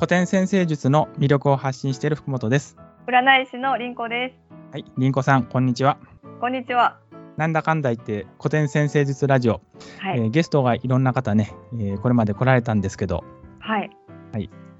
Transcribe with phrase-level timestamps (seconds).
[0.00, 2.78] 古典先生術の魅力を発信している福本です。
[3.06, 4.54] 占い師の凛子です。
[4.72, 5.98] はい、凛子さん、こんにちは。
[6.40, 6.96] こんにちは。
[7.36, 9.60] なんだかんだ言って古典先生術ラジオ、
[9.98, 10.18] はい。
[10.18, 13.24] えーゲストがいろんな方ね、えーこれまで来られたんですけど、
[13.58, 13.90] はい。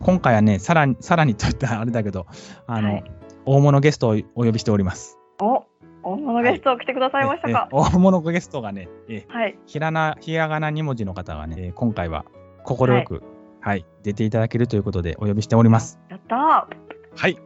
[0.00, 2.24] 今回はね、さらに、さらにといったらあれだけど、
[2.66, 3.05] あの、はい
[3.45, 5.18] 大物ゲストをお呼びしております。
[5.42, 5.66] お、
[6.02, 7.68] 大物ゲスト来てくださいましたか。
[7.70, 9.59] えー大物ゲストがね、えーはい。
[9.66, 12.24] ひらな、ひらがな2文字の方がね、えー今回は
[12.64, 13.23] 快く、
[13.60, 15.98] はい、出ていただけるということでお呼びしております。
[16.09, 16.91] やったー。
[17.16, 17.37] はい。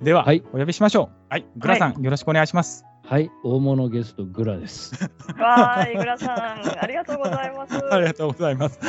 [0.02, 1.16] では、はいお呼びしましょう。
[1.28, 2.84] はい、グラさん、よろしくお願いします。
[3.04, 4.94] はい、大物ゲストグラです。
[5.38, 7.74] わーい、グラさん、ありがとうございます。
[7.92, 8.80] ありがとうございます。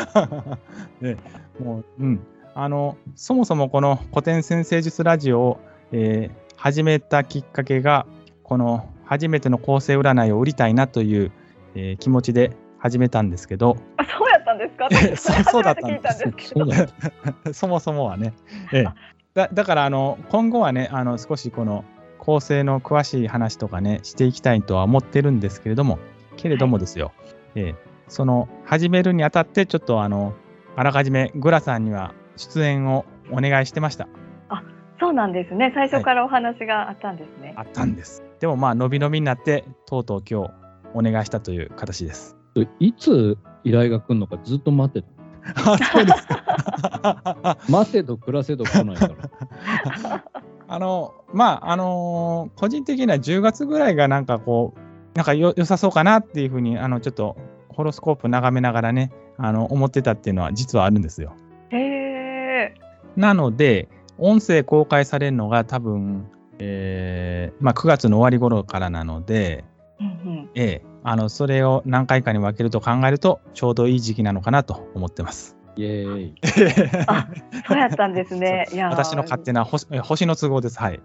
[1.02, 1.18] ね、
[1.60, 2.20] もう、うん、
[2.56, 5.60] あの、そもそもこの古典先生術ラジオを、
[5.92, 8.06] えー始めたきっかけが、
[8.44, 11.32] この初めての構成占いを売りたいなという、
[11.76, 14.90] えー気持ちで始めたんですけど、あ、そうやったんですか？
[15.34, 17.54] そうそうだったんです。
[17.58, 18.34] そもそもはね。
[18.74, 18.86] ええ、
[19.34, 21.86] だだからあの今後はねあの少しこの
[22.20, 25.98] 構成の詳しい話とかねしていきたいとは思ってるんですけれども
[26.36, 27.14] けれどもですよ、
[27.56, 27.76] ええ。
[28.10, 30.34] その始めるにあたってちょっとあの
[30.76, 34.10] あらかじめグラさんには出演をお願いしてました。
[35.00, 35.72] そうなんですね。
[35.74, 37.54] 最初からお話があったんですね。
[37.58, 38.24] あったんです。
[38.40, 40.52] でもまあ伸び伸びになってとうとう今日
[40.94, 42.38] お願いしたという形です
[42.80, 45.14] いつ依頼が来るのかずっと待ってた。
[45.74, 50.24] あそうですか待てど暮らせど来ないから。
[50.68, 54.80] あの、まあ、あのー個人的には10月ぐらいがなんかこう、
[55.16, 57.38] なんかよ良さそうかなっていうふうに、あの、ちょっと
[57.70, 61.34] ホロスコープ眺めながらね、あの、思ってたっていうのは実はあるんですよ。
[61.70, 62.74] へえ。
[63.16, 66.28] なので、音声公開されるのが多分、
[66.60, 69.66] えーまあ、9月の終わり頃からなので、
[70.00, 70.10] うんう
[70.44, 70.50] ん。
[70.56, 75.56] ええあの、それを何回かに分けると考えると、ちょうどいい時期なのかなと思ってます。
[75.76, 76.34] イエーイ。
[77.08, 77.28] あ
[77.68, 78.68] そうやったんですね。
[78.72, 78.92] いやー。
[78.92, 80.80] 私の勝手な星え星の都合です。
[80.80, 81.00] はい。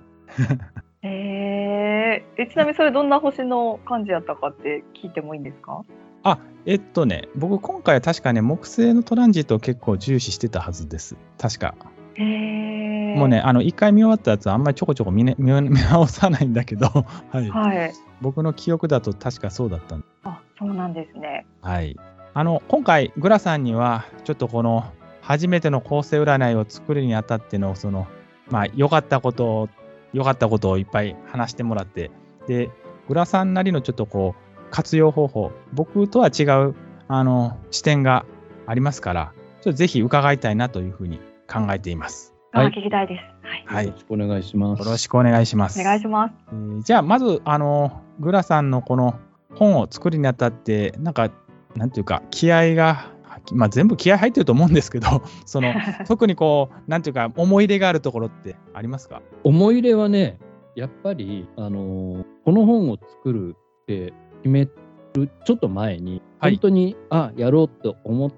[1.03, 2.25] へ え。
[2.42, 5.82] え、ちなみにそれどんな星の感じやったかって聞いてもいいんですか？
[6.22, 11.16] あ、えっとね、僕今回は確かね、木星のトランジットを結構重視してたはずです。
[11.38, 11.75] 確か。
[12.19, 13.41] もうね、。
[13.41, 16.87] あの、一回見終わったやつはあんまりちょこちょこ見,、ね、見 見直さないんだけど、
[17.31, 17.49] はい。
[17.49, 17.93] はい。
[18.21, 21.47] 僕の記憶だと確かそうだったんあ、そうなんですね。
[21.62, 21.97] はい。
[22.34, 24.84] あの、今回、グラさんには、ちょっとこの、
[25.23, 28.06] 初めての構成占いを作るにあたっての、その、
[28.50, 29.69] まあ、良かったことを、
[30.12, 32.11] 良かったことをいっぱい話してもらって、
[32.47, 32.71] で、
[33.09, 36.75] グラさんなりのちょっとこう、活用方法、僕とは違う、
[37.09, 38.25] あの、視点が
[38.67, 42.34] ありますから、ちょっとぜひ伺いたいなというふうに考えています。
[42.53, 43.47] あ、はい聞きたいです。
[43.47, 43.64] はい。
[43.66, 43.86] はい。
[43.86, 44.84] よよろしくお願いします。
[44.84, 45.81] ろしくお願いします。
[45.81, 46.34] お願いします。
[46.53, 49.14] えーじゃあ、まず、あの、グラさんのこの
[49.54, 51.31] 本を作るにあたって、なんか、
[51.75, 53.12] なんていうか、気合が、
[53.53, 55.72] まあ、全部気合入ってると思うんですけど、 その、
[56.06, 59.22] 特にこう、なんていうか、思い入れがあるところってありますか？
[59.44, 60.38] 思い入れはね、
[60.75, 68.37] やっぱり、あのーこの本を作るって決めるちょっと前に、はい本当に、あ、やろうと思った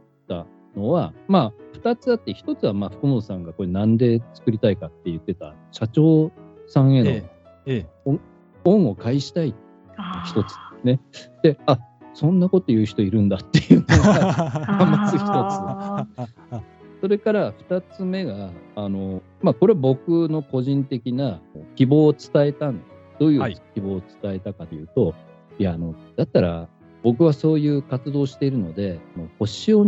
[0.76, 6.30] のは、まあ、2つあって、1つは、まあ、福本さんがこれなんで作りたいかって言ってた、社長
[6.66, 7.30] さんへのえ
[7.66, 7.86] え
[8.64, 9.54] 恩を返したい。
[9.96, 10.54] あー一つ。
[10.84, 11.00] ね。
[11.42, 11.78] で、あ
[12.14, 15.26] そんなこと言う人いるんだっていうのが、 まず一つ。
[15.26, 16.06] あ
[17.00, 21.40] それから2つ目が、あのまあ、これは僕の個人的な
[21.76, 22.82] 希望を伝えたん
[23.18, 23.52] どういはい。
[23.52, 25.14] う希望を伝えたかというと、
[25.58, 26.68] い、やあの、だったら
[27.02, 29.86] 僕はそういう活動をしているので、もう星を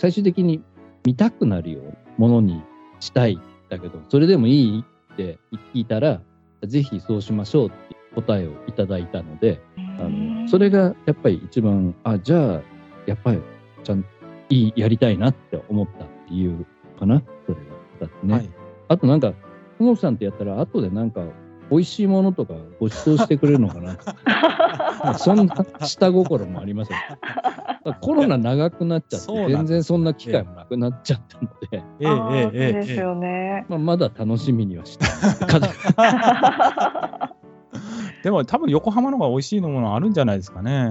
[0.00, 0.62] 最終的に
[1.04, 2.62] 見たくなるようなものに
[3.00, 5.38] したいんだけど、それでもいいって
[5.74, 6.22] 聞いたら、
[6.62, 7.76] ぜひそうしましょうって
[8.14, 12.62] 答えをいただいたので、あのそれがやっぱり一番あじゃあ
[13.04, 13.42] やっぱり
[13.84, 14.08] ちゃんと
[14.48, 16.64] いいやりたいなって思った理由
[16.98, 17.58] かなそれ
[18.00, 18.50] が2つね、はい。
[18.88, 19.34] あとなんか
[19.74, 21.26] 福本さんってやったら後でなんか
[21.70, 23.96] 美味しいものとかご馳走してくれるのかな
[25.04, 33.64] まあ そんな下心もありますよだからコロナ長くなっちゃって全然そんな機会もなくなっちゃったので、えーええええそうですよね。
[33.68, 35.40] まあ、まだ楽しみにはしてます
[38.22, 40.90] でも多分横浜の方が美味しいものあるんじゃないですかね。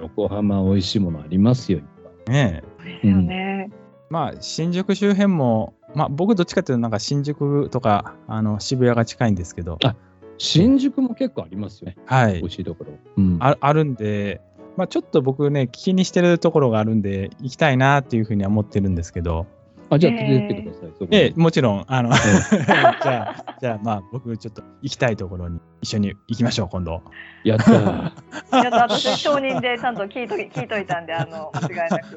[0.00, 1.80] 横浜美味しいものありますよ
[2.28, 2.64] ねえ。
[2.78, 3.70] そうですよね。
[4.08, 9.94] まあ、新宿周辺も、まあ、僕どっちかっていうと、なんか新宿とか、あの、渋谷が近いんですけど、あ
[10.38, 12.50] 新宿も結構ありますよねはい美味。
[12.50, 14.40] しいところ、うんああるんで、
[14.76, 19.46] まあ、ちょっと僕ね、気にしてるところがあるんで、行きたいなっていうふうには思ってるんですけど、
[19.90, 20.90] あ、じゃあ連れてってください。
[20.94, 22.12] そこにええ、もちろん、あの、え
[23.02, 27.02] じゃあ、じゃあ、まあ、僕、ちょっと行きたいところに一緒に行きましょう、今度。
[27.44, 28.12] えやったー。
[28.64, 32.16] やっと私承認でちゃんと聞いとき聞いといたんで、あの間違いなく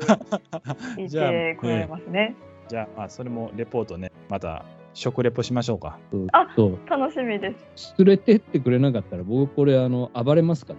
[0.97, 2.35] 言ってこられますね。
[2.67, 5.99] じゃあ、まあ、それもレポートね、また食レポしましょうか。
[6.33, 7.93] あそう楽しみです。
[7.99, 10.73] 連れてってくれなかったら僕これあの暴れますか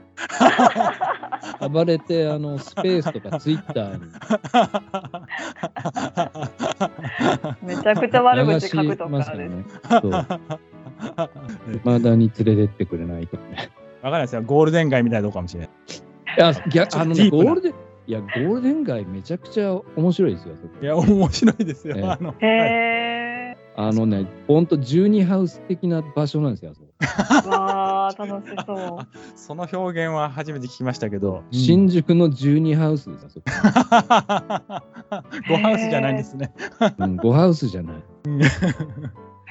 [1.61, 4.00] ら 暴れてあのスペースとかツイッターに
[7.62, 9.37] めちゃくちゃ悪口書くとかです。
[9.37, 9.64] ね。
[9.88, 10.12] そう。
[11.84, 13.70] まだに連れてってくれないとね。
[14.02, 14.43] わかんないですよ。
[14.43, 15.70] ゴールデン街みたいなとこかもしれない。
[16.37, 17.75] いや、逆あのね、ゴールデン、
[18.08, 20.55] いや、ゴールデン街めちゃくちゃ面白いですよ。
[20.81, 21.94] いや、面白いですよ。
[21.94, 23.56] ええあの、へはいえ。
[23.76, 26.72] あのね、ほんと12ハウス的な場所なんですよ。
[26.72, 29.06] あそこ わあ楽しそう。
[29.37, 33.26] その表現は初めて聞きましたけど、新宿の12ハウスです。
[33.26, 33.44] あそこ
[35.46, 36.50] ゴハウスじゃないんですね。
[36.96, 37.96] うん、5ハウスじゃない。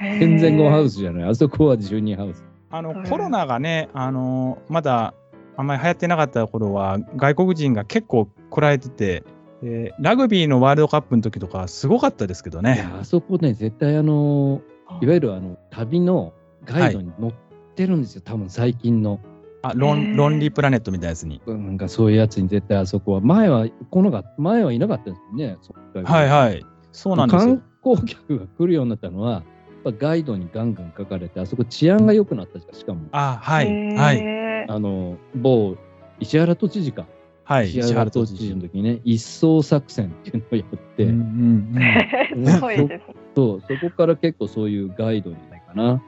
[0.00, 1.30] 全全然5ハウスじゃない。
[1.30, 2.44] あそこは12ハウス。
[2.70, 5.14] あのうんコロナがね、あのまだ
[5.56, 9.24] あんまり流行ってなかった頃は、外国人が結構来られてて、
[9.62, 12.78] でラグビーのワールドカップの時とか、すごかったですけどいね。
[12.78, 14.60] や、あそこね、絶対あの、
[15.00, 16.32] いわゆるあの旅の
[16.64, 17.34] ガイドに載っ
[17.74, 18.22] てるんですよ。
[18.24, 19.20] 多分最近の。
[19.60, 21.42] あロへーンロンリープラネットみたいなやつに。
[21.46, 23.20] なんかそういうやつに絶対あそこは。
[23.20, 25.56] 前は来なかった、前はいなかったですよね。
[26.04, 26.64] はいはい。
[26.92, 27.96] そうなんですよ観。
[27.96, 29.38] 光客が来るようになったのは、や
[29.90, 35.76] っぱガイドにガンガン書かれて、あそこ治安が良くなったししかも、あ、はい、はい、あの、某
[36.20, 37.06] 石原都知事か。
[37.48, 37.70] はい。
[37.70, 41.74] 石原都知事の時にね、一層作戦っていうのをやって、うん
[42.36, 43.04] うんすごいです。
[43.34, 46.02] そうそこから結構そういうガイドにないかな。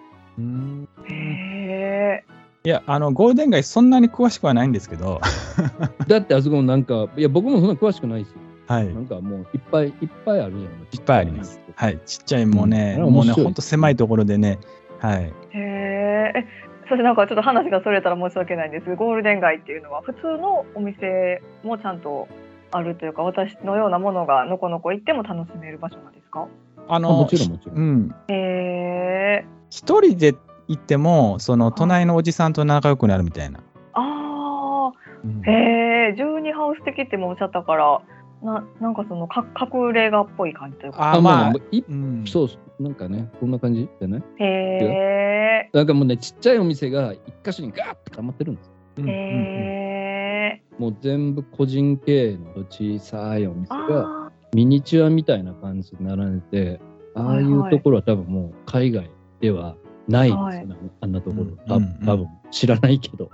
[1.08, 2.24] へえ。
[2.64, 5.22] いや、あの、ゴールデン街、そんなに詳しくはないんですけど、
[6.06, 8.40] だってあそこもなんか、いや、僕もそんな詳しくないですよ。
[8.66, 8.94] はい。
[8.94, 9.92] なんかもういっぱいいっ
[10.26, 10.62] ぱいあるじゃん。
[10.62, 11.58] いいっぱいあります。
[11.74, 11.98] はい。
[12.04, 14.58] ちっちゃい、もうね、うんもうね、ほんと狭いところでね、
[14.98, 15.24] はい。
[15.24, 16.46] へえ。
[16.90, 22.28] えそしてなんかちょっと話がそれたら申し訳ないんですゴールデン街っていうのは普通のお店もちゃんと
[22.72, 26.46] あるというか私のようなものがのこのこ行っても楽しめる場所なんですか？
[26.88, 27.76] あの、あもちろんもちろん。
[27.76, 28.14] うん。
[28.28, 29.46] へえ。
[29.70, 30.34] 一人で
[30.66, 33.60] 行っても、その、隣のおじさんと仲良くなるみたいな。
[33.92, 34.92] あ
[35.24, 38.00] うんあ、へえ、十二ハウス的ってもおっしゃったから、
[38.42, 41.12] ななんかそのか隠れ家っぽい感じというか。
[41.12, 42.24] あ、まあもう、ん。
[42.26, 43.88] そうなんかね、こんな感じ？
[43.98, 48.72] じゃないへえ、なんかもうね、ちっちゃいお店が一箇所にガーッて溜まってるんですよ。
[48.98, 50.62] うんうんうんへえ。
[50.78, 56.80] もう全部個人経営の小さいお店があミニチュアみたいな感じで並んでて、
[57.14, 59.10] ああいうところは多分もう海外
[59.40, 59.76] では
[60.08, 61.56] ないですよね、あんなところ。
[61.68, 63.30] たうんうん多分知らないけど。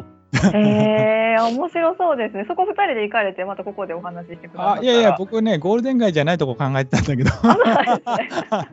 [0.55, 2.45] え、面白そうですね。
[2.49, 4.81] そこ二人で行かれて、またここでお話ししてくださったら。
[4.81, 8.29] あいやいや、僕ね、ゴールデン街じゃないとこ考えてたんだけど、 そうなんですね。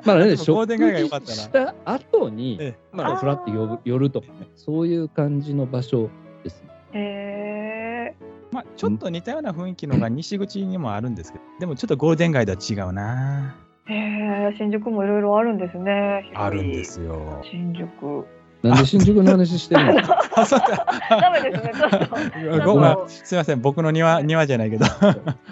[0.05, 6.09] まあね、ゴー食ルデン街が良事かったなした後に、え まあ、ふらって寄る寄るとかね、そういう感じの場所
[6.43, 6.69] ですね。
[6.93, 8.15] へえ。
[8.51, 13.55] まあ、ちょっと似たような雰囲気のが西口にもあるんですけど、でもちょっとゴールデン街とは違うな。
[13.85, 16.31] へえ、新宿もいろいろあるんですね。
[16.35, 16.83] あるんで。
[16.83, 17.41] すよ。
[17.43, 18.25] 新宿。
[18.63, 20.85] なんで新宿の話してるんですかあ、 そうか。
[21.09, 22.73] ダメですね、ちょっと。
[22.73, 24.85] ごめんすみません、僕の庭庭じゃないけど。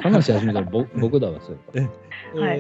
[0.02, 1.82] 話し始めたらぼ 僕だわ、それ。
[1.82, 1.92] はい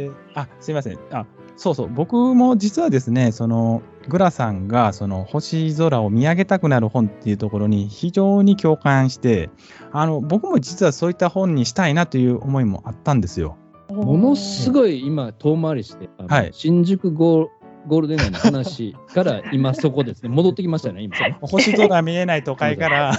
[0.03, 1.25] えーあすみませんあ
[1.55, 9.49] そうそう僕も実はですねそのグラさんがその星空を見上げたくなる本っていうところに非常に共感して
[9.93, 13.55] あの僕も実はそういった本にしたいなという思いもあったんですよ。
[13.89, 14.73] ものすい。
[14.73, 17.47] ごい今、遠回りして、はい新宿ゴー
[17.87, 21.15] ゴールデン街の話から今そこですね、戻ってきましたね、今。
[21.41, 23.13] 星空見えない都会から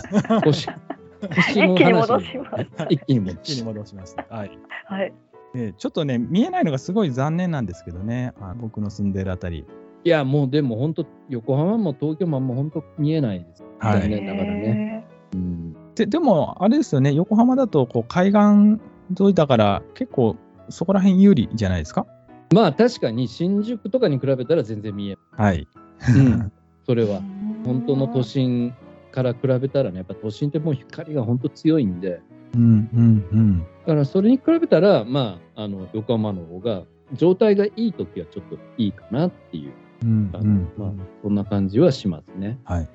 [0.44, 0.68] 星
[1.34, 2.66] 星の一気に戻話します。
[2.90, 4.26] 一気に戻一気に戻しました。
[4.28, 4.50] はい
[4.86, 5.12] はい。
[5.54, 9.64] でちょっとね見えないのがすごい残念なんですけどねあ僕の住んでるあたり。
[10.04, 13.62] いや、もうでも本当、横浜も東京もあんま本当見えないです。
[13.78, 15.04] はい残念ながらね。
[15.34, 18.80] うんででもあれですよね横浜だとこう海岸
[19.20, 20.36] 沿いだから結構
[20.70, 22.06] そこら辺有利じゃないですか？
[22.52, 25.68] まあ確かに新宿とかに比べたら全然見えはい。
[26.00, 26.18] ない。
[26.18, 26.52] うん、
[26.86, 27.20] それは。
[27.64, 28.22] 本当の都。
[28.22, 28.74] 心
[29.12, 32.20] から比べたらね、やっぱ都心ってもう光が本当強いんで、
[32.54, 33.58] うんうんうん。
[33.60, 36.82] だからそれに比べたら、まあ、あの横浜の方が、
[37.12, 40.30] 状態がいい時はちょっといいかなっていう、うん
[40.76, 40.90] まあ、
[41.22, 42.58] そんな感じはしますね。
[42.64, 42.88] はい。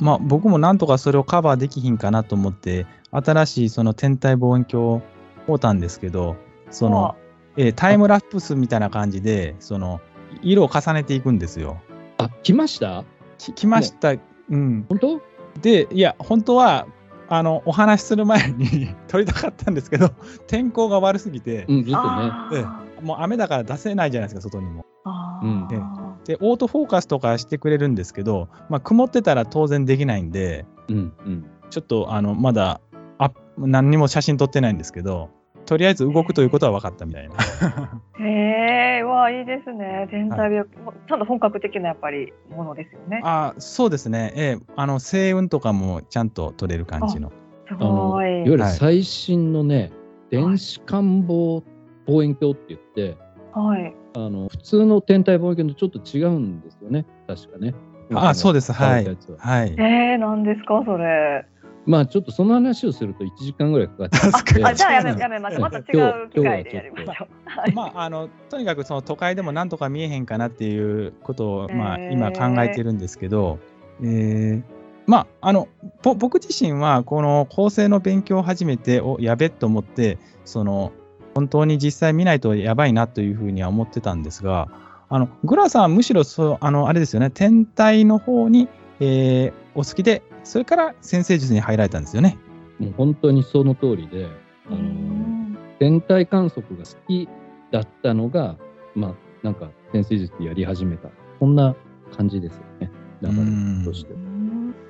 [0.00, 5.02] まあ僕もなんとかそれをカバーできひんかなと思って、新しいその天体望遠鏡を
[5.46, 6.36] 買うたんですけど、
[6.70, 7.16] その、
[7.56, 10.00] えータイムラプスみたいな感じで、その、
[10.42, 11.80] 色を重ねていくんですよ。
[12.18, 13.04] あ、来ました？
[13.38, 14.12] き来ました。
[14.12, 14.86] うん。
[14.88, 15.20] 本当？
[15.60, 16.86] で、いや、本当は、
[17.28, 20.10] あの、お話しする前に 撮りたかったんですけど、
[20.46, 22.00] 天候が悪すぎて、うん、ずっと
[22.56, 22.64] ね。
[23.02, 24.84] もう雨だから出せないじゃないですか、外にも。
[25.04, 31.46] あうんーで、オートフォーカスとかしてくれるんですけど、まあ、曇ってたら当然できないんで、うん、うん。
[31.70, 32.80] ちょっとあのまだ
[33.18, 35.30] あ何にも写真撮ってないんですけど、
[35.66, 37.34] とりあえず動くということは分かったみたいな。
[38.18, 40.08] へえ、わあ、いいですね。
[40.10, 40.66] 天体病、
[41.08, 43.20] ちゃんと本格的なやっぱりものですよね。
[43.24, 47.30] あそうですね、ええ、あの星雲とかもちゃんと取れる感じの。
[47.68, 48.28] すあのごい。
[48.28, 49.90] いわゆるはい最新のね、
[50.30, 51.62] 電子感望
[52.06, 53.16] 望遠鏡って言って、
[53.52, 53.94] はい。
[54.14, 57.74] あの普通の天体望遠鏡とちょっと違うんですよね、確かね。
[58.12, 59.74] あそうですはいははい。
[59.78, 61.46] えー、何ですか、それ。
[61.86, 65.56] まあちょっとその話をすると1時間ぐらいかかっちゃうじゃあやめやめます。
[65.56, 67.28] うんまた違う機会でやりましょう。
[67.44, 67.72] はい。
[67.72, 73.58] まあ、あのとにかくその都会でもなんとか見えへんかなっていうことを、まあ、今考えてるんですけど、
[74.02, 74.62] えー
[75.06, 75.68] まあ、あの
[76.02, 80.92] ぼ僕自身はこの構成の勉強を始めておやべっと思ってその
[81.34, 84.68] 本当に実際見ないとやばいなというふうには思ってたんですが
[85.08, 88.68] あのグラさんはむしろそうあのあれですよね天体の方に、
[89.00, 92.38] えーお好きでそれから先生術に入られたんですよね。
[92.78, 94.26] もう本当にその通りで、
[94.68, 95.58] あうのん。
[95.78, 97.28] 天体観測が好き
[97.70, 98.56] だったのが、
[98.94, 101.74] まあなんか先生術やり始めた、そんな
[102.16, 102.90] 感じですよね、
[103.22, 104.14] 流れとして。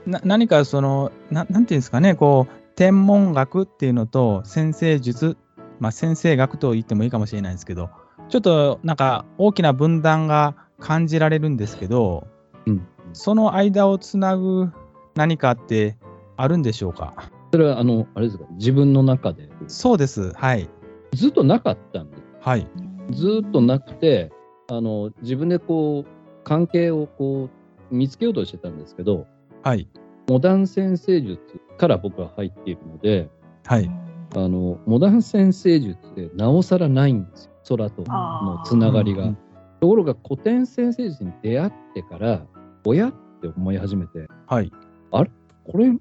[0.07, 5.37] な何かそのな、なんていうんですかね、こう、天文学っていうのと先生術、
[5.79, 7.91] まあ、先生学と言ってもいいかもしれないですけど、
[8.29, 12.27] ちょっとなんか大きな分断が感じられるんですけど、
[12.67, 14.71] うん、その間をつなぐ
[15.21, 15.99] 何かって
[16.39, 17.13] あるんでしょうか？
[17.53, 20.33] それはあの、あれですか、自分の中でそうです。
[20.33, 20.67] はい。
[21.13, 22.23] ずっとなかったんです。
[22.41, 22.67] はい。
[23.11, 24.33] ずっとなくて、
[24.71, 26.11] あの自分でこう
[26.43, 27.51] 関係をこ
[27.91, 29.27] う見つけようとしてたんですけど、
[29.63, 29.91] はい。
[30.31, 31.39] モダン先生術
[31.77, 33.29] から僕は入っているので、
[33.67, 33.91] はい。
[34.37, 39.25] あのモダン先生術でなおさらないんですよ、空とのつながりが。
[39.25, 39.39] うん
[39.81, 42.43] ところが古典先生術に出会ってから、
[42.85, 44.71] 親って思い始めて、はい。
[45.11, 45.93] これ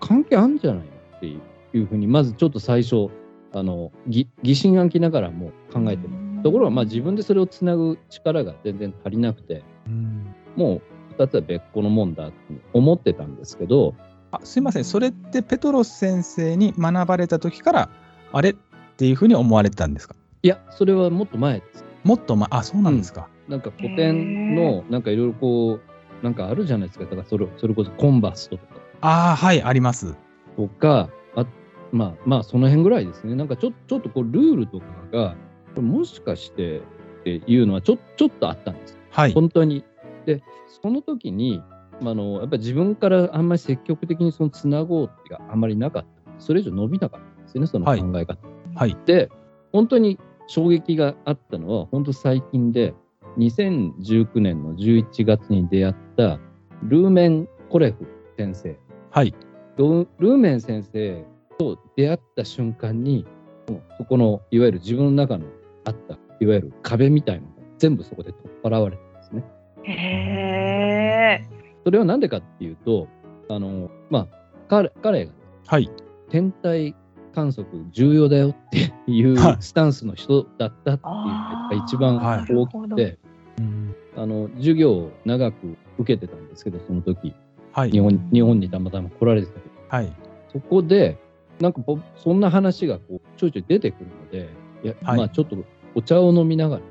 [0.00, 0.84] 関係あるんじゃないの
[1.16, 1.40] ってい
[1.82, 3.08] うふうに、まずちょっと最初、
[3.52, 6.42] あの疑疑心暗鬼ながらも考えてます。
[6.42, 10.80] ところが、まあ、自分でそれをつなぐ力が全然足りなくて、うんも
[11.10, 12.36] う2つは別個のもんだって
[12.72, 13.94] 思ってたんですけど、
[14.30, 14.84] あすいません。
[14.84, 17.88] それってペトロス先生に学ばれた時から、
[18.32, 18.54] あれっ
[18.96, 20.14] ていうふうに思われてたんですか？
[20.42, 21.84] いや、それはもっと前です。
[22.04, 23.28] もっとま、あ、そうなんですか。
[23.48, 25.80] なんか古典の、なんかいろいろこう、
[26.26, 27.04] なんかあるじゃないですか。
[27.04, 30.16] だからそれそれこそコンバストとかああ、はい、あります。
[30.56, 31.46] とか、あ
[31.92, 33.36] まあまあその辺ぐらいですね。
[33.36, 35.36] なんかちょちょっとこうルールとかが、
[35.80, 36.82] もしかしてっ
[37.22, 38.98] ていうのはちょちょっとあったんです。
[39.10, 39.32] はい。
[39.32, 39.84] 本当に。
[40.24, 40.42] で、
[40.82, 41.62] その時に、
[42.00, 46.08] まあ、あのやっぱり自分からあんまり積極的にそのつなごうっていうかあんまりなかった。
[46.38, 48.36] それ以上伸びなかったんですよね、その考え方。
[48.74, 48.96] はい。
[49.06, 49.30] で、
[49.72, 50.18] 本当に
[50.48, 52.94] 衝撃があったのは、本当最近で、
[53.38, 56.38] 2019年の11月に出会った
[56.82, 58.78] ルーメン・コレフ先生。
[59.10, 59.34] はい。
[59.76, 61.24] ルルーメン先生
[61.58, 63.26] と出会った瞬間に、
[63.68, 65.46] もうそこのいわゆる自分の中の
[65.84, 69.44] あった、いわゆる壁みたいなのが全部そこで取っ払われたんですね。
[69.84, 71.48] へえ。
[71.84, 73.08] それは何でかっていうと、
[73.48, 74.28] あの、まあ、
[74.68, 75.32] 彼彼が
[75.66, 75.90] はい。
[76.28, 76.94] 天体
[77.34, 83.18] 観測重要だよっていうはいスタンスの人だったっていうのが一番はい大きくて、
[83.58, 87.34] うんあの授業を長く受けてたんですけど、その時
[87.72, 87.90] はい。
[87.90, 90.12] 日本日本にたまたま来られてたけど、はい。
[90.52, 91.18] そこで、
[91.60, 94.48] なんかぼそんな話がこうちょいちょい出てくるので、
[94.82, 95.56] いやはいまあちょっと
[95.94, 96.82] お茶を飲みながら、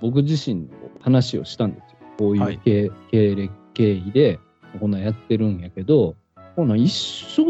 [0.00, 0.68] 僕自身の
[1.00, 1.96] 話をしたんですよ。
[2.18, 4.38] こういはいう経,、経歴経緯で、
[4.80, 6.16] こんなんやってるんやけど、
[6.56, 7.44] こんなん一緒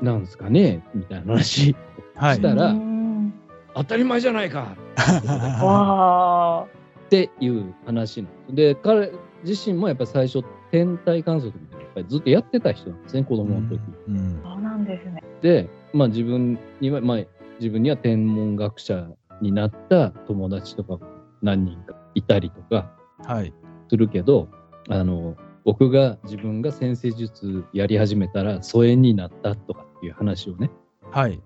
[0.00, 0.82] なんですかね？
[0.94, 1.76] みたいな話
[2.14, 2.36] はい。
[2.36, 3.34] したらうん
[3.74, 4.76] 当たり前じゃないか
[5.64, 6.81] わあ。
[7.12, 8.54] っていう話なんです。
[8.54, 9.12] で、彼
[9.44, 13.80] 自身もやっぱり最初、天体観測みたいなのやっぱりずっとやってた人なんですね、子供の時。
[14.08, 15.22] うんそうなんですね。
[15.42, 17.18] で、まあ自分には、まあ
[17.58, 19.10] 自分には天文学者
[19.42, 21.00] になった友達とかも
[21.42, 22.90] 何人かいたりとか
[23.26, 23.52] はい。
[23.88, 24.48] するけど、
[24.88, 30.70] あの、僕が自分が先生術やり始めたら疎遠になったとかっていう話をね、
[31.10, 31.42] はい。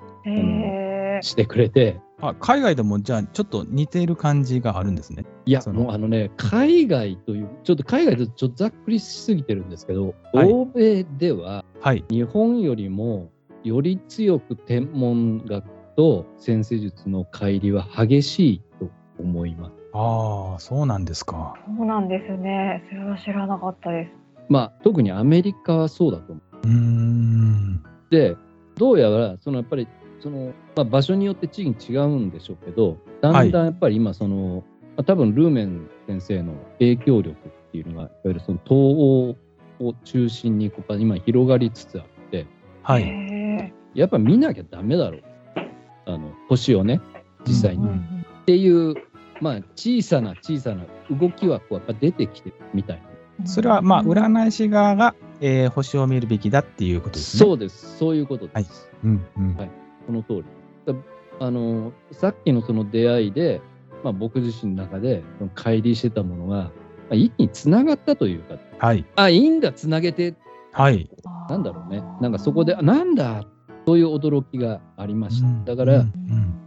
[1.23, 5.25] してくれて、あ、海外でもじゃあちょっと似ている感じがあるんですね。
[5.45, 12.05] いや、そのもうあのね、海外という、ちょっと海外とちょっとざっくりしすぎてるんですけど、はい欧米でははい。
[12.11, 13.31] 日本よりも
[13.65, 15.65] より強く天文学
[15.97, 19.73] と先生術の乖離は激しいと思います。
[19.93, 21.55] ああ、そうなんですか。
[21.67, 22.83] そうなんですね。
[22.91, 24.11] それは知らなかったです。
[24.49, 26.69] まあ、特にアメリカはそうだと思う。
[26.69, 27.83] うーん。
[28.11, 28.37] で、
[28.77, 29.89] どうやら、そのやっぱり、
[30.21, 34.65] その、まあ、場所によって地域違うんでしょうけど、だんだんやっぱり今、その、
[34.97, 39.37] まあ、多分ルーメン先生の影響力っていうのが、いわゆるその東欧
[39.81, 42.47] を中心にこう今広がりつつあって、
[42.83, 43.07] はへい。
[43.07, 43.73] え。
[43.95, 45.23] やっぱ見なきゃダメだろう。
[46.07, 47.01] あの、星をね
[47.47, 47.87] 実際に。
[47.87, 48.95] うんっていう、
[49.41, 53.03] まあ、小さな小さな動きはこうやっぱ出てきてるみたい
[53.41, 53.45] な。
[53.47, 57.41] それはまあ占い師側が、えー星を見るべきだっていうことですね。
[57.41, 57.99] そうです。
[57.99, 58.89] そういうことです。
[59.03, 60.45] うんうんはいその通り。
[60.87, 60.95] だ
[61.39, 63.61] あの、さっきのその出会いで、
[64.03, 66.71] まあ、僕自身の中で、その乖離してたものが、ま
[67.13, 69.05] あ、一気につながったというか、はい。
[69.17, 70.35] あ、いいんだ、つなげて、
[70.73, 71.11] はい。
[71.49, 72.03] なんだろうね。
[72.21, 73.45] なんかそこで、あなんだ、
[73.87, 75.77] そういう驚きがありました。
[75.77, 76.13] だから、うん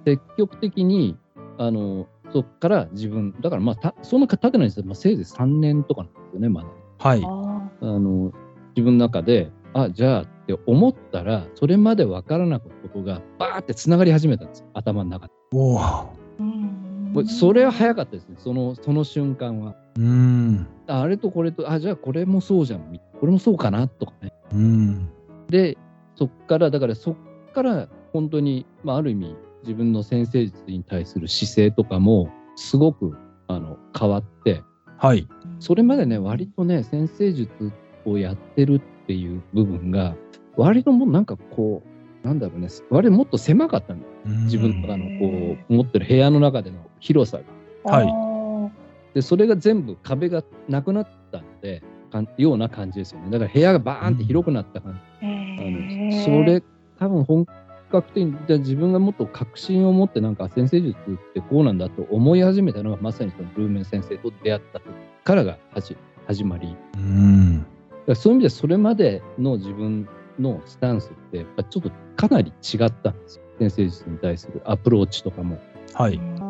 [0.05, 1.17] 積極的に、
[1.57, 4.85] あの、そこから自分、だからまあ、たそんな経ってないんですよ。
[4.85, 6.67] まあ、せいぜい3年とかなんですよね、まだ。
[6.97, 7.23] はい。
[7.23, 8.31] ああの
[8.75, 15.33] 自分の中で、あじゃあって思ったら、それまで分からなかったことが、バーってつながり始めたんですよ、頭の中で。
[15.53, 15.99] お
[17.25, 19.75] それは早かったですね、そのその瞬間は。
[19.97, 20.67] うん。
[20.87, 24.33] ああれとこれと、あじゃあこれもそうじゃん、これもそうかなとかね。
[24.53, 25.09] うん。
[25.47, 25.77] で、
[26.15, 27.15] そっから、だからそっ
[27.53, 33.15] から本当に、まあ、ある意味、自分の先生術に対する姿勢とかも、すごく
[33.47, 34.63] あの変わって、
[34.97, 35.27] はい。
[35.59, 37.71] それまでね、割とね、先生術
[38.05, 40.15] をやってるっていう部分が、
[40.55, 41.81] 割ともうなんかこ
[42.23, 44.01] う、なんだろうね、割ともっと狭かったの。
[44.43, 47.39] 自分の中のこう、持ってる部屋の中での広さ
[47.83, 47.91] が。
[47.91, 48.69] はいあ
[49.15, 53.31] で、それが全部壁がなくなったので、かんような感じですよね。
[53.31, 55.25] だから部屋がバーンって広くなった感じ。
[55.25, 56.61] ーあへーのそれ、
[56.99, 57.47] 多分本
[57.91, 65.97] 格的に、じゃあ自分がもっと確信を持って、なんか先生術ってこうなんだと思い始めたのが、まさにそのルーメン先生と出会った時からが始
[66.27, 66.77] 始まり。
[66.95, 67.65] うん。
[68.15, 70.07] そういう意味でそれまでの自分
[70.39, 73.43] のスタンスってやっぱちょっとかなり違ったんですよ。
[73.59, 75.59] 先生術に対するアプローチとかも。
[75.93, 76.15] はい。
[76.15, 76.49] うん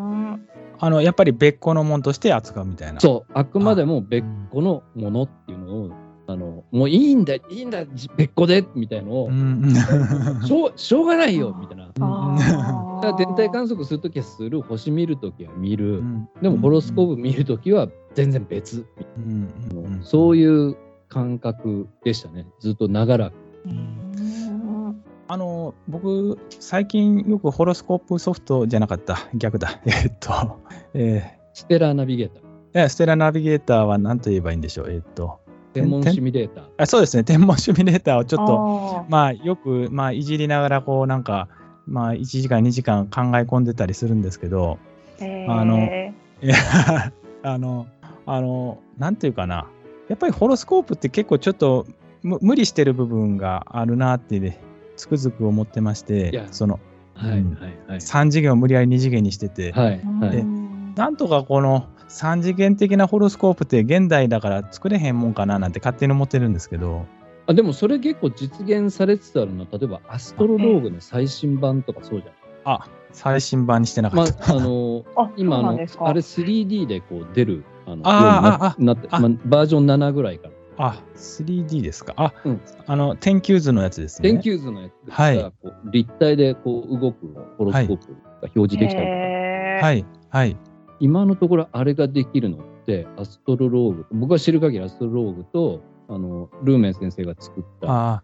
[0.82, 3.02] あの、やっぱり別個のもんとして扱うみたいな。
[3.02, 5.92] そう、あくまでも別個のものっていうのを、
[6.28, 7.84] あのもういいんだ、いいんだ、
[8.16, 9.74] 別個でみたいなのを、うん。
[10.46, 11.88] しょうしょうがないよみたいな。
[11.88, 18.86] だから天体観測するときはする、星見るときは見る、うんでもホロスコープ見るときは全然別、
[19.18, 20.78] うんうんそういう
[21.10, 23.34] 感覚でしたね、ずっと長らく。
[23.66, 24.00] うん
[25.32, 29.30] あの、僕、最近よくホロスコープソフトじゃなかった。
[29.36, 29.80] 逆だ。
[29.86, 30.60] えーっと、
[30.96, 34.88] えステラーナビゲーター、ーえステラナビゲーターは何と言えばいいんでしょう。
[34.90, 35.40] えーっと、
[35.72, 36.64] 天文天シミュレーター。
[36.78, 37.24] あそうですね。
[37.24, 41.48] 天文シミュレーターをちょっと、まあ、よく、まあ、いじりながら、こう、なんか、
[41.86, 44.80] まあ、1時間、2時間考え込んでたりするんですけど、
[45.20, 45.88] へーあの
[47.44, 47.86] あの、
[48.26, 49.68] あの、なんていうかな。
[50.10, 51.88] やっぱりホロスコープって結構ちょっと
[52.24, 54.60] む無理してる部分があるなってね、
[54.98, 56.80] つくづく思ってましいてや、その
[57.14, 58.00] はいはいうんはい。
[58.00, 60.38] 3次元を無理やり2次元にしてて、はいはい。
[60.38, 67.06] うんなんとかこの3次元的なホロスコープって現代だから作れへんもんかななんて勝手に思ってるんですけど、
[67.48, 72.34] あでもそれ結構実現されつつあるのは、例えばアストロローグの最新版とかそうじゃん。
[72.66, 74.54] あ、最新版にしてなかまった。
[74.54, 79.20] あ、あのあ今あのあれ 3D でこう出るあのあななって、あ。
[79.20, 80.54] まあ、バージョン7ぐらいから。
[80.78, 82.14] あ、3D ですか？
[82.16, 82.62] あ、うん。
[82.88, 84.30] あの、天球図のやつですね。
[84.30, 85.38] 天球図のやつはい。
[85.38, 88.08] がこう立体でこう動くホロスコープ
[88.42, 90.58] が表示できたりとか、はい、はい。
[91.02, 98.24] 今のところあれができるのってアストロローグ僕が知る限りアストロローグとあのルーメン先生が作ったあ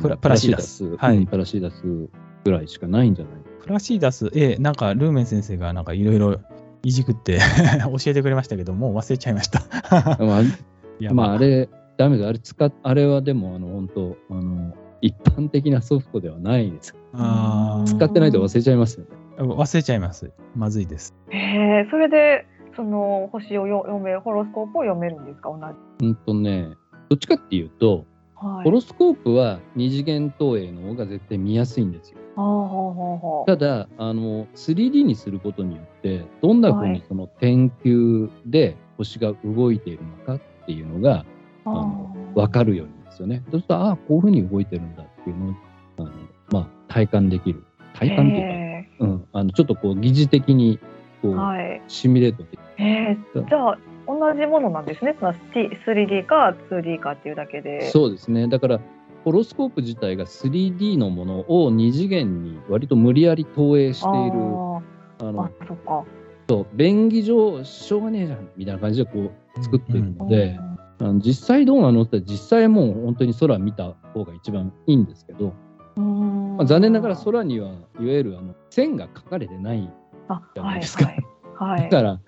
[0.00, 0.96] プラプラシーダス。
[0.96, 1.82] はいうんプラシーダス
[2.44, 3.34] ぐらいしかないんじゃない？
[3.60, 6.40] プラシーダス、ええ、なんかルーメン先生がなんかいろいろ
[6.82, 7.38] いじくって
[7.84, 9.60] 教えてくれましたけど、もう忘れちゃいました。
[10.24, 10.42] まあ
[10.98, 12.28] いやまあ、あれ、ダメだ。
[12.28, 16.94] あれ使っ、あれはでも、あの、本当あの、一般的なソフトではないです。
[17.12, 19.10] あ使ってないと忘れちゃいますよね。
[19.38, 20.30] ー忘れちゃいます。
[20.54, 21.14] まずいです。
[21.30, 25.50] へーそれでその星をよ読めホロスコープを読めるんですか？
[25.50, 25.58] 同
[26.00, 26.06] じ。
[26.06, 26.68] うんとね、
[27.10, 28.04] どっちかっていうと、
[28.36, 28.64] はい。
[28.64, 32.18] ホロスコープは二次元投影の方が絶対見やすいんですよ。
[33.46, 41.24] ただ、あの、3D にすることによって、どんな風はいにその天球で星が動いているのかっていうのが、
[41.64, 43.42] あの分かるようにですよね。
[43.50, 45.54] そうすると、ああ、こういう風に動いてるんだっていうのを、
[45.98, 46.10] あの
[46.50, 47.64] まあ、体感できる。
[47.94, 50.78] 体感っていうか、へうん、あのちょっとこう疑似的に
[51.22, 51.82] こう、ーはい。
[51.88, 55.16] シミュレートできえー、じゃあ同じものなんですね。
[55.18, 57.90] その T- 3D か 2D かっていうだけで。
[57.90, 58.80] そうですねだから
[59.24, 64.82] ホロスコープ自体が 3D のものを2次元に割と無理やり投影しているあ
[65.18, 66.04] あのーあ、そっか。
[66.74, 75.52] 便宜上しょうがねえじゃんみたいな感じでこう作ってるので、うんあの実際どうなのって実際もう本当に空見た方が一番いいんですけど、
[75.96, 79.92] うんまあ、残念ながら空にはいわゆるあの線が書かれてない
[80.28, 81.24] あじゃないですかはいはい。
[81.58, 81.90] はい。
[81.90, 82.20] だか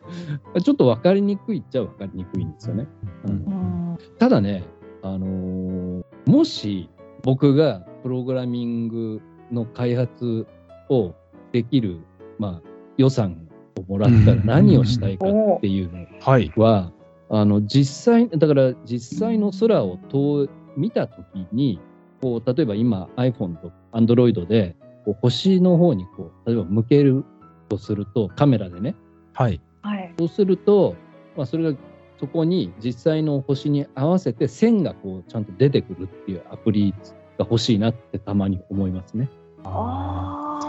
[0.55, 2.87] らちょっと分かりにくいっちゃ分かりにくいんですよね。
[3.27, 3.31] うん。
[3.31, 3.99] うん。
[4.19, 4.65] ただね、
[5.03, 6.91] あのーもし
[7.23, 10.47] 僕がプログラミングの開発
[10.91, 11.15] を
[11.53, 12.01] できる
[12.39, 16.53] まあ、予算をもらったら何をしたいかっていうのはい。
[16.57, 16.93] は、
[17.31, 21.81] あの実際、だから実際の空を遠見たときに、
[22.21, 27.25] こう例えば今 iPhone と Android でこう星の方にこう例えば向ける
[27.69, 28.95] とするとカメラでね、
[29.39, 29.61] はい。
[29.83, 30.13] はい。
[30.19, 30.97] そうすると、
[31.37, 31.79] まあ、それが
[32.19, 36.93] そこに実際の星に合わせて線がこうちゃんと出てくるっていうアプリ
[37.39, 39.31] が欲しいなってたまに思いますね。
[39.63, 40.65] あ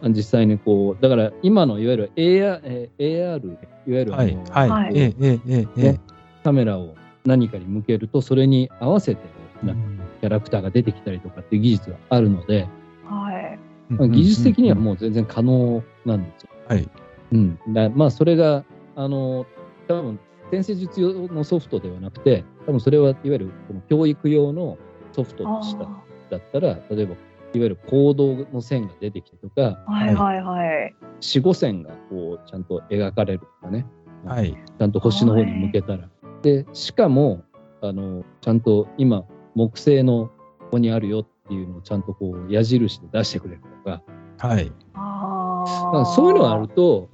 [0.00, 0.08] あ。
[0.10, 4.36] 実際にこう、だから今のいわゆる AR、えー AR いわゆるあの、はい。
[4.50, 4.70] はい。
[4.70, 6.00] はいええ、ええ、ええ、ええ。
[6.44, 9.20] カメラを何かに向けると、それに合わせて
[9.64, 12.68] なうんキャラクターが出てきたりとかっていう技術があるので、
[13.04, 16.50] は技術的にはもう全然可能なんですよ。
[16.68, 16.88] はい。
[17.32, 17.58] うん。
[17.68, 18.64] だまあ、それが、
[18.96, 19.46] あの、
[19.86, 20.18] 多分
[20.50, 24.78] 先生術用のソフトではなくて、多分それはいわゆるこの教育用の
[25.12, 25.88] ソフトあでしたー
[26.30, 27.14] だったら、例えば、
[27.54, 30.94] いわゆる行動の線が出てきてとか、はいはいはい。
[31.20, 33.86] 四五線がこうちゃんと描かれるとかね、
[34.24, 34.52] はい。
[34.52, 36.08] ちゃんと星の方に向けたら。
[36.42, 37.42] で、しかも、
[37.80, 40.26] あの、ちゃんと今、木星の
[40.58, 44.02] ここにあるよっていうのをちゃんとこう矢印で出してくれるとか、
[44.38, 44.70] はい。
[44.94, 45.90] ああ。
[45.92, 47.08] まあそういうのがあると、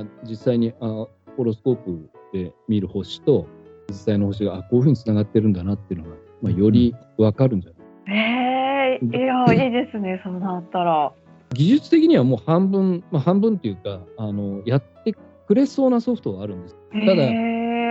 [0.00, 3.46] あ実際にあホロスコープで見る星と、
[3.88, 8.18] 実際の星があこういうふうにつながってるんだなっていうのが、まあ、より分かるんじゃない？
[8.18, 11.12] ええいや、 いいですね、そうなったら。
[11.54, 15.14] 技術的にはもう半分、まあ、半分っていうかあの、やって
[15.46, 16.76] くれそうなソフトがあるんです。
[16.92, 17.32] ただへ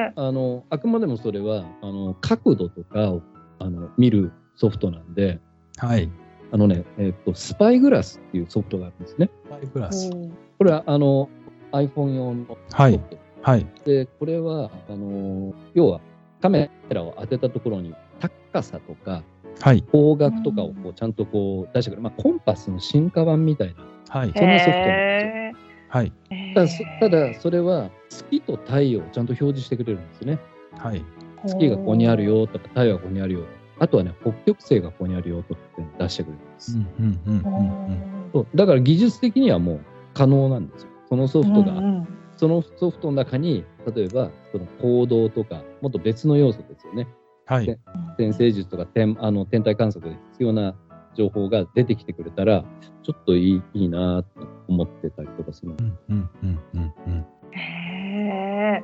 [0.10, 3.22] えあのあくまでもそれはあの角度とかを
[3.60, 5.40] あの見るソフトなんで、
[5.78, 6.10] はい。
[6.52, 9.30] あのね、えっと、スパイグラスっていうソフトがあるんですね。
[9.50, 10.10] ファイグラス。
[10.12, 11.30] うんこれはあの
[11.72, 12.84] iPhone 用のソフト。
[12.84, 13.00] はい
[13.42, 13.66] はい。
[13.86, 16.02] で、これは、あの要は
[16.42, 19.24] カメラを当てたところに高さとか
[19.62, 19.84] はい。
[19.92, 24.34] 方角とかをこうちゃんとこう出してくれる、まあ、コンパスの進化版みたいな、はい。
[24.36, 25.32] そんなソフトなんですよ。
[25.32, 25.54] へ
[25.90, 26.14] はい。
[26.30, 30.40] えただそただ、それは月と太陽をちゃんと表示してくれるんですね。
[30.78, 31.04] はい。
[31.46, 33.42] 月がここにあるよとか、太陽がここにあるよ。
[33.80, 36.78] あとはね、北極星がここにあるよとかっていうのを出してくれるんです。
[36.78, 38.30] うんうんうんうんうん。
[38.34, 39.80] そうだから技術的にはもう
[40.14, 40.90] 可能なんですよ。
[41.10, 43.66] そのソフトが、うんうんそのソフトの中に、
[43.96, 47.08] 例えばその行動とか、もっと別の要素ですよね。
[47.46, 47.80] はい。
[48.18, 50.76] 天星術とか天あの天体観測で必要な
[51.16, 52.64] 情報が出てきてくれたら、
[53.02, 55.74] ちょっといいいいなと思ってたりとかする。
[55.80, 57.26] うんうんうんうんうん。
[57.52, 58.84] へ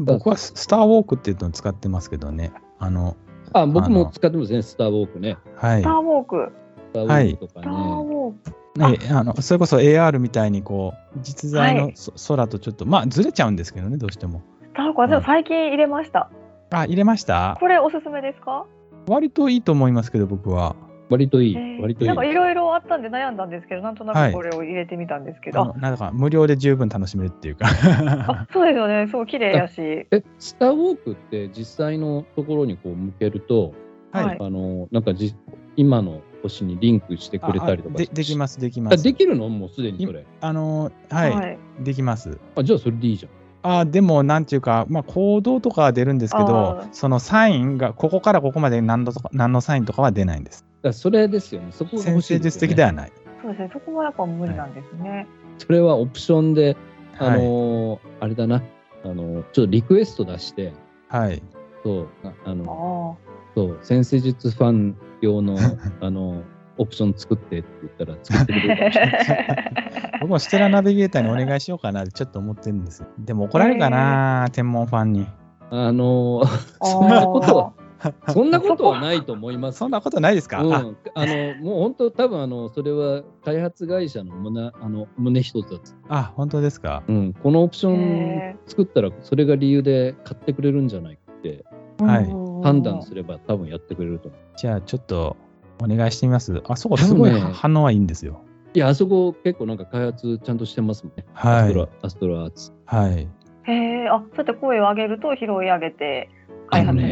[0.00, 2.52] 僕はススターウォークっていうのを使ってますけどね。
[2.78, 3.16] あの、
[3.54, 5.38] あ、僕も使ってますね、スターウォークね。
[5.56, 5.90] はいスタ。
[5.90, 6.52] ーウォーク。
[6.76, 7.62] スターウォークとかね。
[7.62, 8.59] スターウォーク。
[8.76, 16.30] ね、あのそれこそ AR みたいにこう実在のはいそ空とちょっと、まあずれちゃうんですけどねどうしてもスターウォークはでも最近入れました。
[16.70, 17.56] あ入れました？
[17.58, 18.64] これおすすめですか？
[19.08, 20.76] 割といいと思いますけど僕は
[21.08, 22.16] 割といい、へえ割といいなん。
[22.16, 25.62] かいろいろあったんで悩んだんですけど、なんとなはいくこれを入れてみたんですけど。
[25.62, 29.08] あのなんだか無料で十分楽しめるっていうかあ、そうですよね。
[29.10, 29.80] そう綺麗やし。
[29.80, 33.74] え、スターウォークって実際のところにこう向けると、
[34.12, 35.34] はい、はいあの、なんかじ
[35.74, 40.26] 今の星にリンクしてくれたりとかでできますできまあすできるのもうすでにそれ。
[40.40, 41.58] あのはい、はい。
[41.80, 43.32] できますあ、じゃあそれでいいじゃん。
[43.62, 51.68] あでもなんていうか、まあ、行動とかは出るんですけどそのサインがここからここまで何のとか何のサインとかは出ないんですだそれですよね。
[51.72, 53.70] そこが先欲しい術的ではないそうですね。
[53.72, 55.26] そこもやっぱ無理なんですね。
[55.58, 56.76] それはオプションで、
[57.18, 58.62] あはい、のーあれだな、
[59.04, 60.72] あのーちょっとリクエスト出して、
[61.08, 61.42] はい、
[61.82, 62.08] そう、
[62.44, 63.30] あの、あ。
[63.54, 65.56] そう、先生術ファン用の、
[66.00, 66.42] あのー
[66.78, 69.72] オプション作ってって言ったら作ってくれるかもしれない。
[70.22, 73.04] 僕もステラナビゲーターにお願いしようかなってちょっと思ってるんです。
[73.18, 75.26] でも怒られるかな、天文ファンに。
[75.70, 76.46] あのー
[76.82, 77.72] そんなことは、
[78.32, 79.78] そんなことはないと思います。
[79.78, 80.78] そんなことないですか、うん、あ
[81.14, 87.02] あのもう本当、多分あのそれは開発会社の胸あの胸一つだと、あ、本当ですか？
[87.08, 91.64] うん、このオプションへ作ったら、それが理由で買ってくれるんじゃないかって
[91.98, 94.40] はい判断すれば、多分やってくれると思う。
[94.56, 95.36] じゃあちょっと
[95.82, 96.62] お願いしてみます。
[96.68, 98.42] あそこすごい反応はいいんですよ。
[98.74, 101.24] いや、あそこ結構なんか開発ちゃんとしてますもんね。
[101.34, 101.88] アはいストロ。
[102.02, 102.72] アストロアーツ。
[102.86, 103.28] はい。
[103.64, 103.72] へ
[104.04, 104.08] え。
[104.08, 106.28] あ、そうやって声を上げると拾い上げて
[106.68, 107.02] 開発に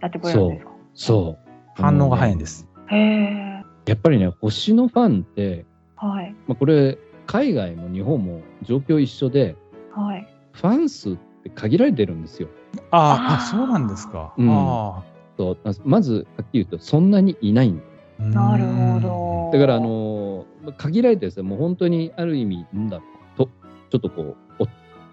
[0.00, 0.70] やってくれるんですか？
[0.94, 1.50] そう。
[1.74, 2.44] 反応が早いんで。
[2.44, 2.68] です。
[2.88, 3.62] へえ。
[3.86, 9.56] やっぱりね、星のファンって、はいまあ、これ、海外も日本も状況一緒で、
[9.92, 10.26] はい。
[10.52, 12.48] ファン数って限られてるんですよ。
[12.90, 14.32] ああそうなんですか。
[14.36, 14.48] うん。
[14.50, 15.02] あ
[15.36, 17.88] そうままず、はっきり言うと、そんなにいないんだよ。
[18.20, 19.50] あなるほ。
[19.52, 19.58] ど。
[19.58, 20.46] だから、あのー
[20.78, 23.04] 限られてですね、もう本当にある意味、なんだろ
[23.36, 23.48] う、と
[23.90, 24.64] ちょっとこう、お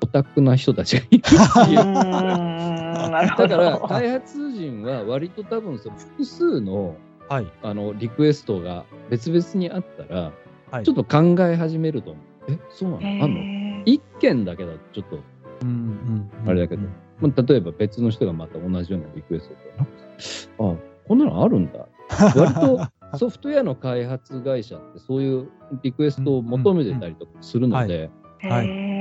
[0.01, 1.75] オタクな人たちがいるっていう。
[1.83, 6.95] だから、開発陣は割と多分その複数の
[7.29, 7.47] はい。
[7.61, 10.31] あのリクエストが別々にあったら、
[10.71, 10.83] はい。
[10.83, 12.51] ちょっと考え始めると思う。
[12.51, 13.01] え、そうなの？
[13.03, 13.39] へあんの？
[13.39, 13.81] ー。
[13.85, 15.19] 一件だけだとちょっと、
[15.61, 16.49] うんうんうん。
[16.49, 16.87] あれだけど
[17.23, 20.75] まあ、例えば別の人がまた同じようなリクエストで、あ、
[21.07, 21.87] こんなのあるんだ。
[22.35, 22.79] 割と
[23.17, 25.49] ソフトウェアの開発会社ってそういう
[25.83, 28.09] リクエストを求めてたりとかするので、
[28.41, 28.93] はい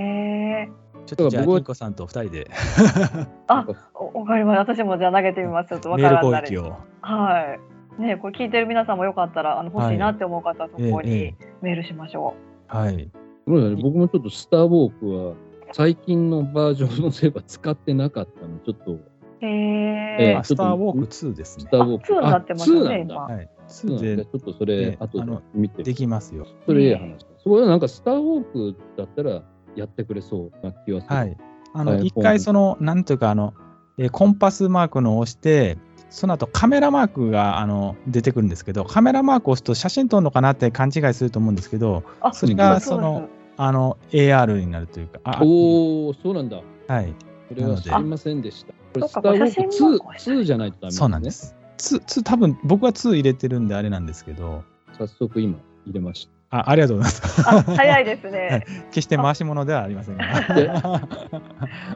[1.04, 2.50] ちょっとじゃあ、だから僕は金子さんと二人で
[3.48, 4.58] あ、おわかります。
[4.58, 5.70] 私もじゃあ投げてみます。
[5.70, 6.56] ちょっとわからんなり。
[6.56, 6.76] 攻撃を。
[7.00, 7.58] は
[7.98, 8.00] い。
[8.00, 12.34] ね、これ聞いてる皆さんもよかったら、あの欲しいなって思う方はそこにメールしましょ
[12.68, 13.10] はい。
[13.46, 15.34] ごめんなさい僕もちょっとスターウォークは
[15.72, 19.00] 最近のバージョンのせいば使ってなかったので、ちょっとう。
[19.40, 21.78] へええあスターウォーク2ですねスタ。
[21.78, 22.14] ーウォーク。
[22.14, 23.14] あ2になってますねあ2なんだ。
[23.14, 23.44] 今はい。
[23.44, 26.46] 2そうなんだでちょっとそれあの見てできますよ。
[26.66, 27.26] それいい話だ。
[27.42, 29.42] それはなんかスターウォークだったら
[29.74, 31.16] やってくれそうな気はする。
[31.16, 31.36] はい。
[31.74, 33.54] あの、はい一回その、なんというか、あの、
[33.98, 35.78] えーコンパスマークのを押して、
[36.10, 46.60] その後カメラマークがあの出てくるんですけど、カメラマークを押すと写真撮るのかなって勘違いすると思うんですけど、あ、それがそのあの AR になるというか、あおお、そうなんだ。
[46.88, 47.14] はい、
[47.48, 48.72] それは知りませんでした。
[48.72, 51.30] これそっかスターウォー写真もク2、2じゃないとダメそうなんで。
[51.30, 51.56] す。
[51.78, 54.64] 2、2多分僕は2入れてるんであれなんですけど、
[54.98, 57.48] 早速今入れましあありがとうございます。
[57.48, 58.66] あ、早いですね。
[58.90, 60.26] 決して回し物ではありませんが。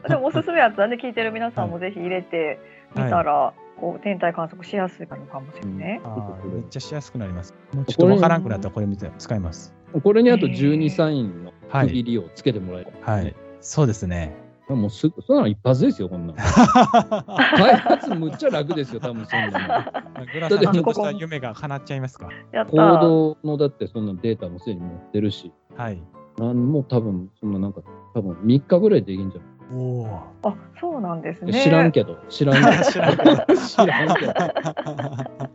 [0.07, 2.59] で もおすすめやったらね、聞いてる皆さんもぜひ入れて
[3.03, 6.01] みたら、こう天体観測しやすいのかもしれないね。
[6.03, 7.53] あーめっちゃしやすくなります。
[7.73, 9.73] もうちょっとわからんくなったらこれ見て使います。
[9.93, 10.01] た。
[10.01, 12.91] これにあとへー12サインのはい区切りをつけてもらえる。
[13.01, 13.35] はい。
[13.61, 14.35] そうですね。
[14.69, 16.35] もうすぐ、そんなの一発ですよ、こんなの。
[17.55, 20.25] 開発むっちゃ楽ですよ、多分そんなの。
[20.33, 22.29] グラさん、だってちょっとした夢が叶っちゃいますか？
[22.51, 26.03] やったコードのだってそんなデータもすでに持ってるし、はい。
[26.37, 27.81] なんも多分、そんななんか、
[28.13, 30.07] 多分3日ぐらいできんじゃおお。
[30.43, 31.53] あ、そうなんですね。
[31.53, 32.83] 知らんけど、知らんけど。
[33.55, 34.33] 知らんけど。
[34.37, 35.49] あ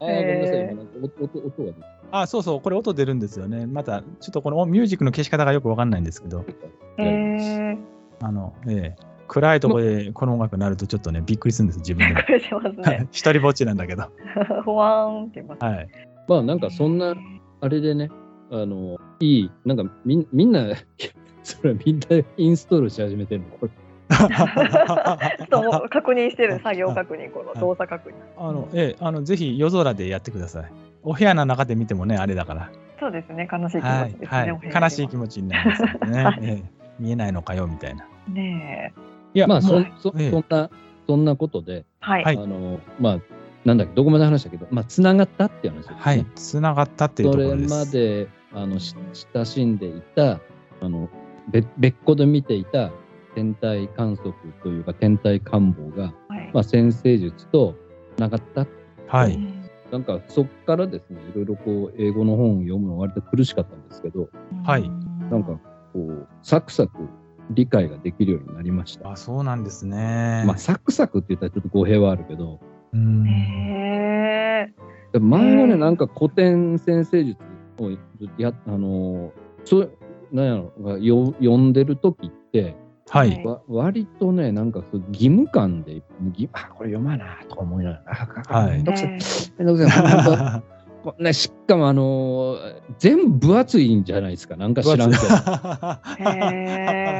[0.00, 0.64] ごめんなさい、
[1.02, 1.74] 音音音が出て
[2.10, 3.66] あ、そうそう、これ音出るんですよね。
[3.66, 6.44] また、ちょっとこのミュージックの消し方がよくわかんないんですけど、
[6.96, 7.78] へえ。
[8.20, 12.24] あの、ええ暗いところでこの音楽になるとちょっとね、びっくりするんです、自分でもびっ。
[12.24, 13.08] くりしますね。
[13.12, 14.04] 一人ぼっちなんだけど。
[14.64, 15.62] ふわーんってます。
[15.62, 15.88] はい。
[16.26, 17.14] まあなんかそんな、
[17.60, 18.10] あれでね、
[18.50, 20.66] あの、いい、なんかみんみんな、
[21.44, 23.72] それはみんなインストールし始めてるの、これ。
[24.08, 28.14] ちょっともう確認してる 作業確認、この動作確認。
[28.38, 30.72] あの、ええ、あの、ぜひ夜空でやってください。
[31.02, 32.70] お部屋の中で見てもね、あれだから。
[33.00, 34.10] そうですね、悲しい気はい。
[34.10, 34.38] 持ちですね。
[34.38, 34.50] はい。
[34.50, 36.24] は悲しい気持ちになりますね。
[36.24, 38.04] は いええ見えないのかよ、みたいな。
[38.28, 39.00] ねえ。
[39.34, 40.70] いや、まあそそええそんな、
[41.06, 42.24] そんなことで、はい。
[42.24, 43.18] はいあの、まあ、
[43.64, 44.56] なんだっけ、どこまで話したけ？
[44.56, 45.96] ど、まあ、つながったっていう話ですね。
[45.98, 46.26] はい。
[46.34, 47.74] つながったっていうそれところです。
[47.86, 48.94] まで、あの、し
[49.34, 50.40] 親しんでいた、
[50.80, 51.08] あの、
[51.50, 52.90] 別別個で見ていた
[53.34, 57.74] 天体観測というか天体観望が、はいまあ、先生術と
[58.16, 58.66] つながった。
[59.06, 59.34] はい。
[59.34, 59.58] うん
[59.90, 64.28] なんかそこからですね、いろいろこう英語の本を読むの割と苦しかったんですけど、
[64.62, 64.90] はい
[65.30, 65.58] なんか
[65.92, 67.08] こう、サクサク
[67.50, 69.12] 理解ができるようになりました。
[69.12, 70.44] あ、そうなんですね。
[70.46, 72.60] まあ、サクサクって言ったらちょっと語弊はあるけど、
[72.92, 73.26] うん。
[73.26, 74.74] へえ。
[75.12, 77.38] で前はね、うんなんか古典先生術
[77.78, 77.90] を
[78.36, 79.30] や、あのー
[79.64, 79.97] そう、
[80.32, 82.76] なんやろ、がよ読んでる時って、
[83.08, 83.30] はい。
[83.30, 83.44] はい。
[83.44, 86.02] わ割とね、なんか義務感で、
[86.36, 88.76] 義あ、これ読まなとか思いながら、はい。
[88.76, 89.18] めんどくさい、ね
[89.58, 90.62] めんどくさ
[91.18, 92.58] い、 ね、しかもあのー
[92.98, 95.22] 全部分厚いんじゃないですか、なんか知らんけど。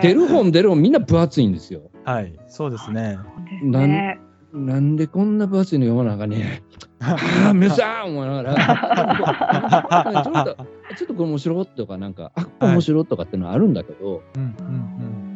[0.03, 1.83] 出る本出る本みんな分厚いんですよ。
[2.05, 2.39] はい。
[2.49, 3.19] そうですね。
[3.53, 4.21] ですね。
[4.53, 6.63] なんでこんな分厚いの読まなあかんね
[7.01, 7.05] ん。
[7.05, 14.23] ああ、皆さん思いながら、ちょっと、ちょっとこれ面白いとか、なんか、あ、これ面白いとかってのはあるんだけど。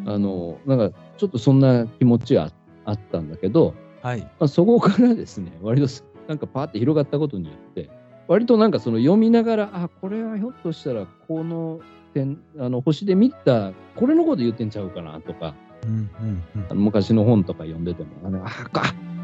[0.05, 2.51] あの、なんか、ちょっとそんな気持ちは
[2.85, 4.21] あったんだけど、はい。
[4.21, 7.91] まあ、そこからですね、割とすなんかパーって広がったことによって、
[8.29, 11.81] 割となんかその読みながら、あ、これはひょっとしたら、この
[12.15, 16.11] 点、あの星で見た、これのこと言ってんちゃうかなとか、うん
[16.71, 18.51] うん昔の本とか読んでても、あのあ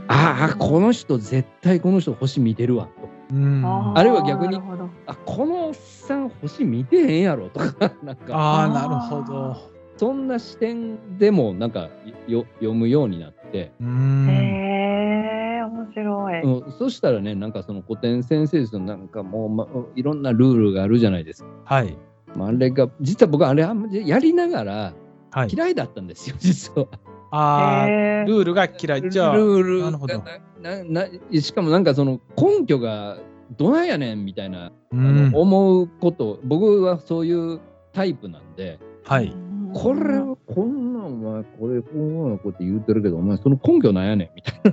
[0.09, 3.65] ああ、この人絶対この人星見てるわとか、うん。
[3.65, 9.57] ああるいは逆になるほどあ、このおっさん星見てへんやろとか、 なんか、ああ、なるほど。
[9.97, 11.91] そんな視点でもなんか
[12.29, 14.29] よ読むようになって、うん。
[14.31, 16.43] へえ、面白い。
[16.43, 19.67] うん、そしたらね、なんかその古典先生術のなんかもう、ま、
[19.97, 21.51] いろんなルールがあるじゃないですか。
[21.65, 21.97] はい。
[22.37, 24.95] まあ、あれが、実は僕あれあんまりやりながら
[25.31, 25.49] はい。
[25.53, 26.87] 嫌いだったんですよ、実は。
[27.31, 27.89] ああ、
[28.25, 29.11] ルールが嫌い。
[29.11, 30.25] じゃあ、ルールなるほどが
[30.61, 33.19] なななしかもなんかその根拠が
[33.57, 37.61] どないやねんみたいな、うあんの思うこと僕はそういう
[37.93, 39.35] タイプなんではい。
[39.75, 44.58] これはこんなお前、これ、こうこうって言うてるけど、お前、その根拠なんやねんみたいな。
[44.58, 44.73] あい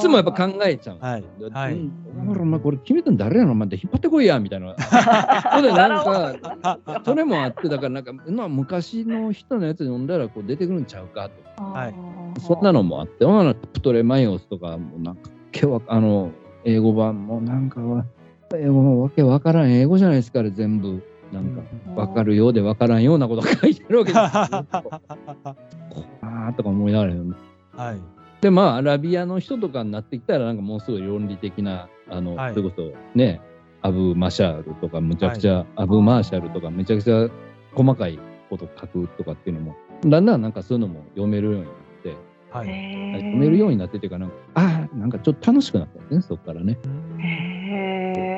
[0.00, 0.98] つもやっぱ考えちゃう。
[0.98, 4.74] はいはいうんお前お前これ決めたん誰やろお前って引っ張ってこいやみたいな。
[4.78, 11.62] それでなんか、それもあって、だからなんか、まあ、昔の人のやつ読んだらこう出てくるんちゃうかと。
[11.62, 11.94] はい
[12.40, 16.32] そんなのもあって、ほなプトレマイオスとかもなんか、けわあの、
[16.64, 18.04] 英語版もなんかは、
[18.54, 21.02] 英語もわけわからん英語じゃないですか、あれ全部。
[21.32, 21.62] なんか、
[22.00, 24.26] わかるようでわからんようなことが書いてあるわけですよ。
[26.22, 27.14] あーとか思いながら
[27.76, 28.00] はい。
[28.40, 33.40] で、まあ、アラビアの人とかになってきたら、なんかもうすごい論理的な、あの、はいそれこそね、
[33.82, 37.28] アブ・マシャールとか、むちゃくちゃ、アブ・マーシャルとか、めちゃくちゃ
[37.74, 38.18] 細かい
[38.50, 42.16] こと書くとかっていうのも、だんだんなんかそういうのも読めるようになって、
[42.50, 42.66] はい。
[43.20, 46.78] 読めるようになってっていうか、なんか、ああ、なんかちょっと楽しくなったんですね、そこからね。
[46.84, 48.35] うんへ